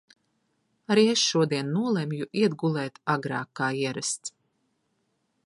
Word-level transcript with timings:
Arī 0.95 1.03
es 1.11 1.25
šodien 1.33 1.69
nolemju 1.75 2.29
iet 2.45 2.57
gulēt 2.65 2.99
agrāk 3.17 3.53
kā 3.61 3.71
ierasts. 3.85 4.35